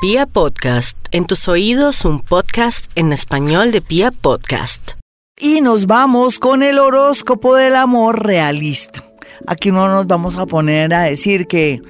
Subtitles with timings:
[0.00, 4.92] Pia Podcast, en tus oídos un podcast en español de Pia Podcast.
[5.36, 9.04] Y nos vamos con el horóscopo del amor realista.
[9.48, 11.82] Aquí no nos vamos a poner a decir que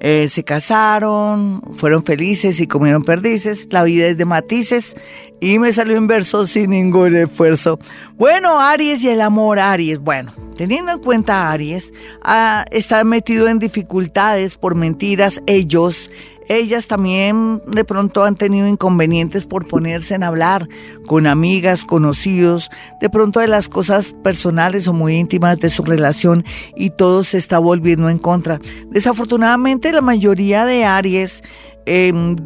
[0.00, 3.68] eh, se casaron, fueron felices y comieron perdices.
[3.70, 4.96] La vida es de matices
[5.40, 7.78] y me salió en verso sin ningún esfuerzo.
[8.14, 9.98] Bueno, Aries y el amor, Aries.
[9.98, 11.92] Bueno, teniendo en cuenta Aries,
[12.22, 16.10] ah, está metido en dificultades por mentiras ellos
[16.48, 20.68] ellas también de pronto han tenido inconvenientes por ponerse en hablar
[21.06, 26.44] con amigas, conocidos, de pronto de las cosas personales o muy íntimas de su relación
[26.76, 28.60] y todo se está volviendo en contra.
[28.90, 31.42] Desafortunadamente la mayoría de Aries
[31.84, 32.36] em,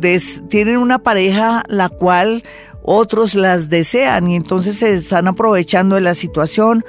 [0.49, 2.43] tienen una pareja la cual
[2.83, 6.85] otros las desean y entonces se están aprovechando de la situación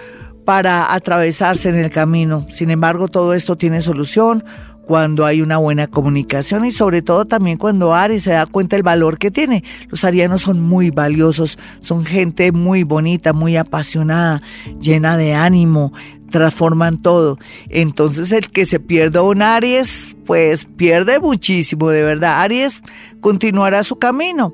[0.45, 2.45] para atravesarse en el camino.
[2.53, 4.43] Sin embargo, todo esto tiene solución
[4.85, 8.83] cuando hay una buena comunicación y sobre todo también cuando Aries se da cuenta del
[8.83, 9.63] valor que tiene.
[9.89, 14.41] Los arianos son muy valiosos, son gente muy bonita, muy apasionada,
[14.79, 15.93] llena de ánimo,
[16.29, 17.37] transforman todo.
[17.69, 22.41] Entonces el que se pierda un Aries, pues pierde muchísimo, de verdad.
[22.41, 22.81] Aries
[23.21, 24.53] continuará su camino,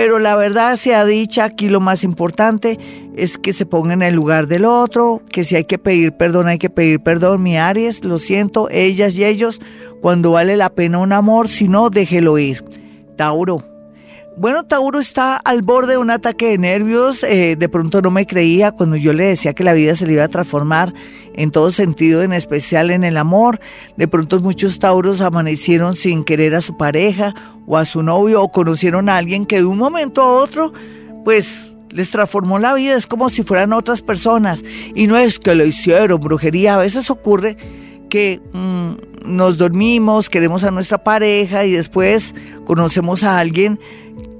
[0.00, 2.78] pero la verdad sea dicha, aquí lo más importante
[3.16, 6.46] es que se ponga en el lugar del otro, que si hay que pedir perdón,
[6.46, 9.60] hay que pedir perdón, mi Aries, lo siento, ellas y ellos,
[10.00, 12.64] cuando vale la pena un amor, si no, déjelo ir.
[13.16, 13.64] Tauro,
[14.38, 17.24] bueno, Tauro está al borde de un ataque de nervios.
[17.24, 20.12] Eh, de pronto no me creía cuando yo le decía que la vida se le
[20.12, 20.94] iba a transformar
[21.34, 23.58] en todo sentido, en especial en el amor.
[23.96, 27.34] De pronto muchos Tauros amanecieron sin querer a su pareja
[27.66, 30.72] o a su novio o conocieron a alguien que de un momento a otro,
[31.24, 32.96] pues les transformó la vida.
[32.96, 34.62] Es como si fueran otras personas.
[34.94, 36.74] Y no es que lo hicieron, brujería.
[36.74, 37.56] A veces ocurre
[38.08, 38.92] que mm,
[39.24, 43.78] nos dormimos, queremos a nuestra pareja y después conocemos a alguien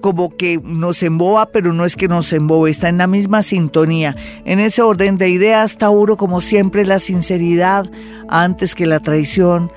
[0.00, 4.16] como que nos emboba, pero no es que nos embobe, está en la misma sintonía.
[4.44, 7.90] En ese orden de ideas, Tauro, como siempre, la sinceridad
[8.28, 9.70] antes que la traición,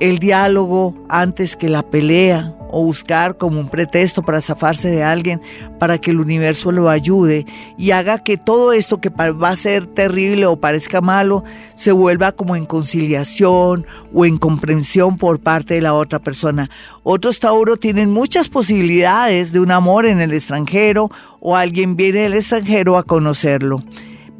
[0.00, 5.40] el diálogo antes que la pelea o buscar como un pretexto para zafarse de alguien,
[5.78, 7.46] para que el universo lo ayude
[7.78, 11.44] y haga que todo esto que va a ser terrible o parezca malo
[11.76, 16.70] se vuelva como en conciliación o en comprensión por parte de la otra persona.
[17.04, 21.10] Otros Tauro tienen muchas posibilidades de un amor en el extranjero
[21.40, 23.82] o alguien viene del extranjero a conocerlo.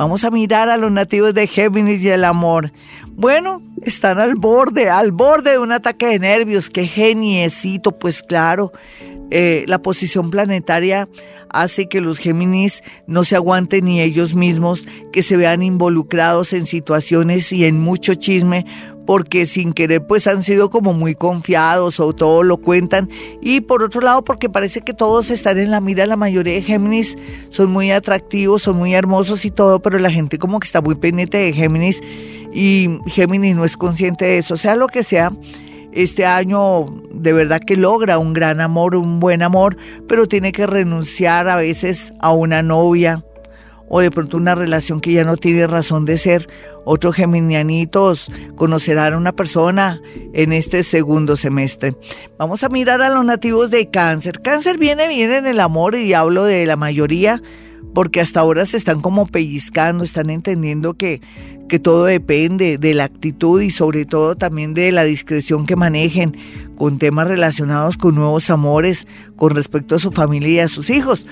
[0.03, 2.73] Vamos a mirar a los nativos de Géminis y el amor.
[3.13, 6.71] Bueno, están al borde, al borde de un ataque de nervios.
[6.71, 8.73] Qué geniecito, pues claro.
[9.31, 11.09] Eh, la posición planetaria
[11.51, 16.67] hace que los Géminis no se aguanten ni ellos mismos, que se vean involucrados en
[16.67, 18.67] situaciones y en mucho chisme,
[19.07, 23.09] porque sin querer pues han sido como muy confiados o todo lo cuentan
[23.41, 26.63] y por otro lado porque parece que todos están en la mira, la mayoría de
[26.63, 27.17] Géminis
[27.51, 30.95] son muy atractivos, son muy hermosos y todo, pero la gente como que está muy
[30.95, 32.01] pendiente de Géminis
[32.53, 35.33] y Géminis no es consciente de eso, sea lo que sea.
[35.93, 39.77] Este año de verdad que logra un gran amor, un buen amor,
[40.09, 43.25] pero tiene que renunciar a veces a una novia,
[43.95, 46.49] o de pronto una relación que ya no tiene razón de ser.
[46.87, 50.01] Otros geminianitos conocerán a una persona
[50.33, 51.95] en este segundo semestre.
[52.39, 54.41] Vamos a mirar a los nativos de cáncer.
[54.41, 57.43] Cáncer viene bien en el amor y hablo de la mayoría
[57.93, 61.21] porque hasta ahora se están como pellizcando, están entendiendo que,
[61.69, 66.35] que todo depende de la actitud y sobre todo también de la discreción que manejen
[66.77, 71.27] con temas relacionados con nuevos amores, con respecto a su familia y a sus hijos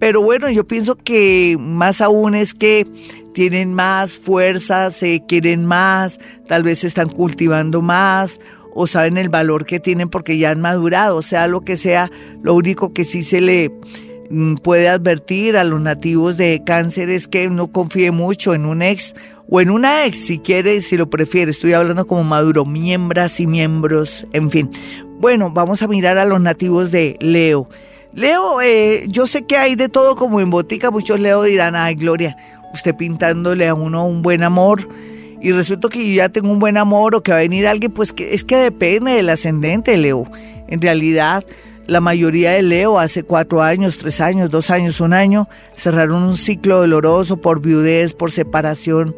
[0.00, 2.86] pero bueno, yo pienso que más aún es que
[3.34, 6.18] tienen más fuerza, se quieren más,
[6.48, 8.40] tal vez se están cultivando más
[8.74, 12.10] o saben el valor que tienen porque ya han madurado, sea, lo que sea,
[12.42, 13.70] lo único que sí se le
[14.30, 18.80] mm, puede advertir a los nativos de cáncer es que no confíe mucho en un
[18.80, 19.14] ex
[19.50, 21.50] o en una ex si quiere, si lo prefiere.
[21.50, 24.70] Estoy hablando como maduro, miembros y miembros, en fin.
[25.18, 27.68] Bueno, vamos a mirar a los nativos de Leo.
[28.12, 31.94] Leo, eh, yo sé que hay de todo como en botica, muchos Leo dirán, ay
[31.94, 32.36] Gloria,
[32.74, 34.88] usted pintándole a uno un buen amor
[35.40, 37.92] y resulta que yo ya tengo un buen amor o que va a venir alguien,
[37.92, 40.30] pues que, es que depende del ascendente, Leo.
[40.66, 41.44] En realidad,
[41.86, 46.36] la mayoría de Leo hace cuatro años, tres años, dos años, un año, cerraron un
[46.36, 49.14] ciclo doloroso por viudez, por separación,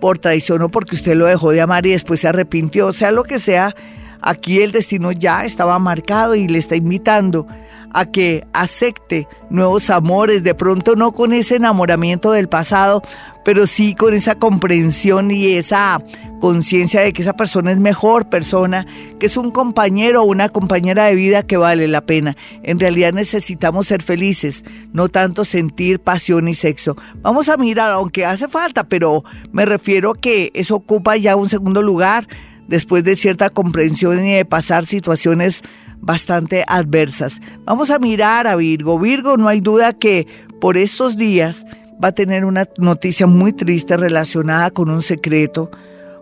[0.00, 3.12] por traición o porque usted lo dejó de amar y después se arrepintió, o sea,
[3.12, 3.74] lo que sea,
[4.20, 7.46] aquí el destino ya estaba marcado y le está invitando
[7.92, 13.02] a que acepte nuevos amores, de pronto no con ese enamoramiento del pasado,
[13.44, 16.02] pero sí con esa comprensión y esa
[16.40, 18.86] conciencia de que esa persona es mejor persona,
[19.20, 22.36] que es un compañero o una compañera de vida que vale la pena.
[22.62, 26.96] En realidad necesitamos ser felices, no tanto sentir pasión y sexo.
[27.20, 29.22] Vamos a mirar, aunque hace falta, pero
[29.52, 32.26] me refiero que eso ocupa ya un segundo lugar
[32.66, 35.62] después de cierta comprensión y de pasar situaciones
[36.02, 37.40] bastante adversas.
[37.64, 38.98] Vamos a mirar a Virgo.
[38.98, 40.26] Virgo, no hay duda que
[40.60, 41.64] por estos días
[42.02, 45.70] va a tener una noticia muy triste relacionada con un secreto,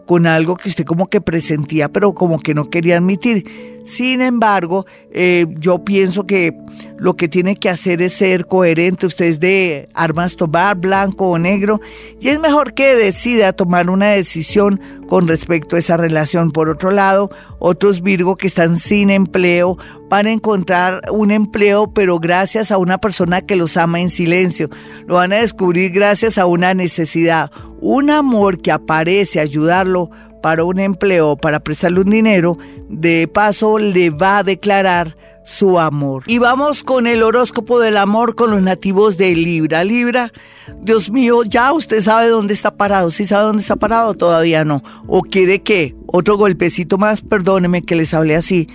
[0.06, 3.79] con algo que usted como que presentía, pero como que no quería admitir.
[3.84, 6.54] Sin embargo, eh, yo pienso que
[6.98, 9.06] lo que tiene que hacer es ser coherente.
[9.06, 11.80] Usted es de armas tomar, blanco o negro,
[12.20, 16.50] y es mejor que decida tomar una decisión con respecto a esa relación.
[16.50, 19.78] Por otro lado, otros Virgo que están sin empleo
[20.08, 24.68] van a encontrar un empleo, pero gracias a una persona que los ama en silencio.
[25.06, 27.50] Lo van a descubrir gracias a una necesidad,
[27.80, 30.10] un amor que aparece ayudarlo
[30.42, 32.58] para un empleo, para prestarle un dinero,
[32.88, 36.22] de paso le va a declarar su amor.
[36.26, 39.84] Y vamos con el horóscopo del amor con los nativos de Libra.
[39.84, 40.32] Libra,
[40.80, 43.10] Dios mío, ya usted sabe dónde está parado.
[43.10, 44.82] Si sabe dónde está parado, todavía no.
[45.06, 47.22] ¿O quiere que otro golpecito más?
[47.22, 48.68] Perdóneme que les hable así.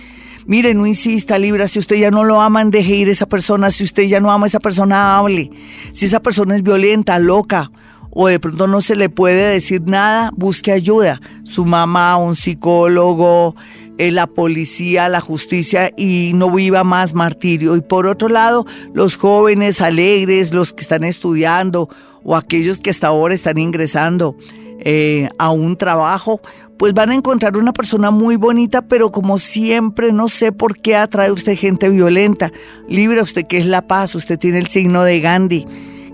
[0.46, 3.70] Mire, no insista, Libra, si usted ya no lo ama, deje ir a esa persona.
[3.70, 5.50] Si usted ya no ama a esa persona, hable.
[5.92, 7.70] Si esa persona es violenta, loca,
[8.18, 11.20] o de pronto no se le puede decir nada, busque ayuda.
[11.44, 13.54] Su mamá, un psicólogo,
[13.98, 17.76] eh, la policía, la justicia y no viva más martirio.
[17.76, 18.64] Y por otro lado,
[18.94, 21.90] los jóvenes alegres, los que están estudiando
[22.24, 24.34] o aquellos que hasta ahora están ingresando
[24.78, 26.40] eh, a un trabajo,
[26.78, 30.96] pues van a encontrar una persona muy bonita, pero como siempre, no sé por qué
[30.96, 32.50] atrae usted gente violenta.
[32.88, 35.66] Libre usted que es la paz, usted tiene el signo de Gandhi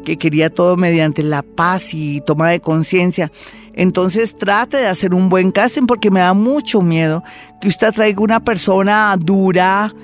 [0.03, 3.31] que quería todo mediante la paz y toma de conciencia.
[3.75, 7.23] Entonces trate de hacer un buen casting porque me da mucho miedo
[7.61, 9.95] que usted traiga una persona dura,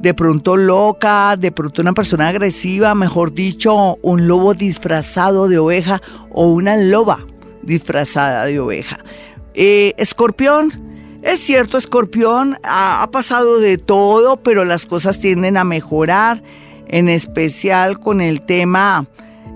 [0.00, 6.00] de pronto loca, de pronto una persona agresiva, mejor dicho, un lobo disfrazado de oveja
[6.30, 7.26] o una loba
[7.62, 9.00] disfrazada de oveja.
[9.52, 16.42] Eh, escorpión, es cierto, escorpión ha pasado de todo, pero las cosas tienden a mejorar,
[16.88, 19.06] en especial con el tema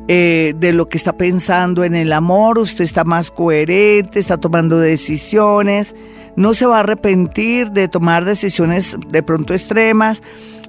[0.09, 4.79] eh, de lo que está pensando en el amor, usted está más coherente, está tomando
[4.79, 5.95] decisiones,
[6.37, 10.23] no se va a arrepentir de tomar decisiones de pronto extremas,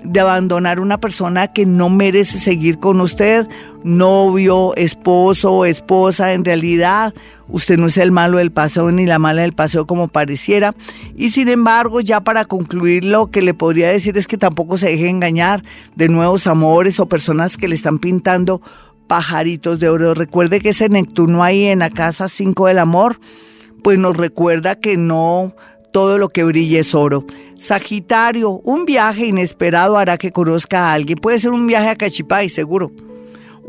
[0.05, 3.47] de abandonar una persona que no merece seguir con usted,
[3.83, 7.13] novio, esposo esposa, en realidad
[7.47, 10.73] usted no es el malo del paseo ni la mala del paseo como pareciera.
[11.15, 14.89] Y sin embargo, ya para concluir, lo que le podría decir es que tampoco se
[14.89, 15.63] deje engañar
[15.95, 18.61] de nuevos amores o personas que le están pintando
[19.07, 20.13] pajaritos de oro.
[20.13, 23.19] Recuerde que ese Neptuno ahí en la casa 5 del amor,
[23.83, 25.55] pues nos recuerda que no
[25.91, 27.25] todo lo que brille es oro.
[27.57, 31.17] Sagitario, un viaje inesperado hará que conozca a alguien.
[31.17, 32.91] Puede ser un viaje a Cachipay, seguro.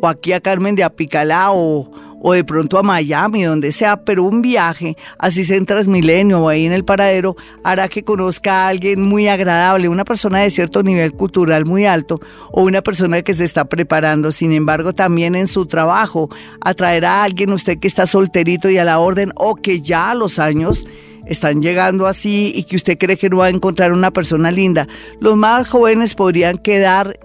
[0.01, 1.91] O aquí a Carmen de Apicalá o
[2.21, 6.49] o de pronto a Miami, donde sea, pero un viaje, así sea en Transmilenio o
[6.49, 10.83] ahí en el paradero, hará que conozca a alguien muy agradable, una persona de cierto
[10.83, 12.21] nivel cultural muy alto
[12.51, 14.33] o una persona que se está preparando.
[14.33, 16.31] Sin embargo, también en su trabajo
[16.61, 20.15] atraerá a alguien usted que está solterito y a la orden o que ya a
[20.15, 20.87] los años
[21.27, 24.89] están llegando así y que usted cree que no va a encontrar una persona linda.
[25.21, 27.19] Los más jóvenes podrían quedar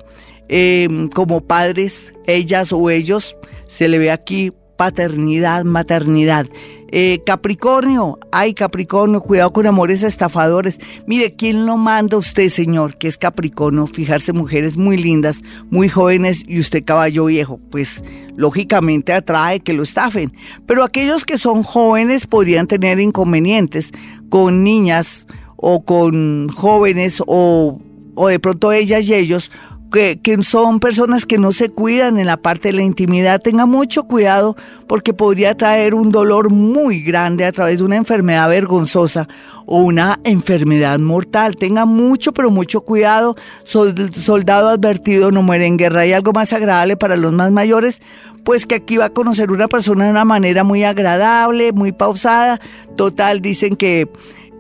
[0.50, 3.38] eh, como padres, ellas o ellos,
[3.68, 4.52] se le ve aquí
[4.82, 6.48] paternidad, maternidad.
[6.88, 10.80] Eh, Capricornio, ay Capricornio, cuidado con amores estafadores.
[11.06, 16.42] Mire, ¿quién lo manda usted, señor, que es Capricornio, fijarse mujeres muy lindas, muy jóvenes
[16.48, 17.60] y usted caballo viejo?
[17.70, 18.04] Pues
[18.36, 20.34] lógicamente atrae que lo estafen.
[20.66, 23.92] Pero aquellos que son jóvenes podrían tener inconvenientes
[24.30, 27.80] con niñas o con jóvenes o,
[28.16, 29.52] o de pronto ellas y ellos
[29.92, 34.04] que, son personas que no se cuidan en la parte de la intimidad, tenga mucho
[34.04, 34.56] cuidado
[34.88, 39.28] porque podría traer un dolor muy grande a través de una enfermedad vergonzosa
[39.66, 41.58] o una enfermedad mortal.
[41.58, 43.36] Tenga mucho, pero mucho cuidado.
[43.64, 46.02] soldado advertido no muere en guerra.
[46.02, 48.02] Hay algo más agradable para los más mayores,
[48.44, 52.60] pues que aquí va a conocer una persona de una manera muy agradable, muy pausada.
[52.96, 54.10] Total, dicen que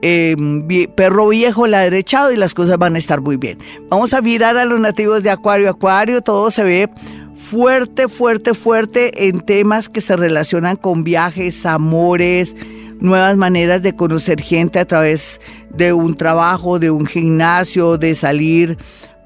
[0.01, 0.35] eh,
[0.95, 3.59] perro viejo, la derechado y las cosas van a estar muy bien.
[3.89, 5.69] Vamos a mirar a los nativos de Acuario.
[5.69, 6.89] Acuario, todo se ve
[7.35, 12.55] fuerte, fuerte, fuerte en temas que se relacionan con viajes, amores,
[13.01, 18.77] nuevas maneras de conocer gente a través de un trabajo, de un gimnasio, de salir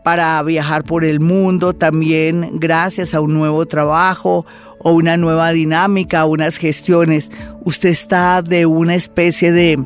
[0.04, 4.46] para viajar por el mundo, también gracias a un nuevo trabajo
[4.80, 7.32] o una nueva dinámica, unas gestiones.
[7.64, 9.84] Usted está de una especie de,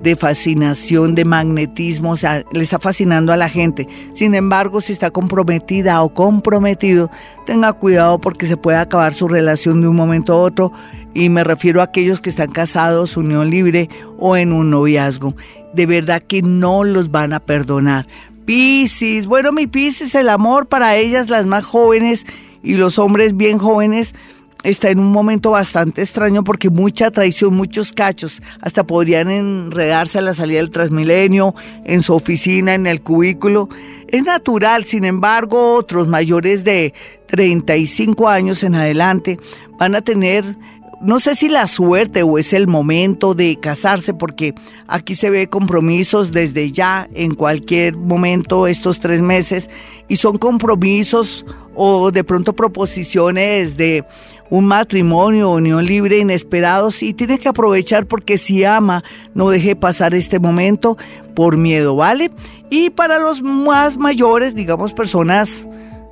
[0.00, 3.88] de fascinación, de magnetismo, o sea, le está fascinando a la gente.
[4.12, 7.10] Sin embargo, si está comprometida o comprometido,
[7.46, 10.72] tenga cuidado porque se puede acabar su relación de un momento a otro
[11.14, 13.88] y me refiero a aquellos que están casados, unión libre
[14.18, 15.34] o en un noviazgo.
[15.74, 18.06] De verdad que no los van a perdonar.
[18.46, 22.24] Piscis, bueno, mi Piscis, el amor para ellas, las más jóvenes
[22.62, 24.14] y los hombres bien jóvenes,
[24.62, 30.22] está en un momento bastante extraño porque mucha traición, muchos cachos, hasta podrían enredarse a
[30.22, 33.68] la salida del Transmilenio, en su oficina, en el cubículo.
[34.08, 36.94] Es natural, sin embargo, otros mayores de
[37.26, 39.38] 35 años en adelante
[39.78, 40.56] van a tener
[41.00, 44.54] no sé si la suerte o es el momento de casarse, porque
[44.88, 49.70] aquí se ve compromisos desde ya, en cualquier momento, estos tres meses,
[50.08, 51.46] y son compromisos
[51.76, 54.04] o de pronto proposiciones de
[54.50, 60.14] un matrimonio, unión libre, inesperados, y tiene que aprovechar porque si ama, no deje pasar
[60.14, 60.96] este momento
[61.34, 62.30] por miedo, ¿vale?
[62.70, 65.66] Y para los más mayores, digamos, personas